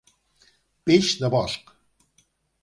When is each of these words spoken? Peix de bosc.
Peix 0.89 1.11
de 1.25 1.31
bosc. 1.35 1.71